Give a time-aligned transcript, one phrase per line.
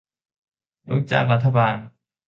[0.89, 1.75] ลูกจ้างรัฐบาล